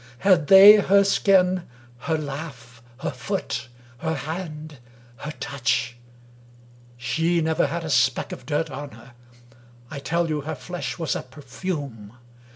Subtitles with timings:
[0.17, 1.61] Had they her skin,
[1.99, 3.67] her laugh, her foot,
[3.99, 4.79] her hand,
[5.17, 5.95] her touch?
[6.99, 9.13] 5"*^ never had a speck of dirt on her:
[9.91, 12.13] I tell you her flesh was a perfume.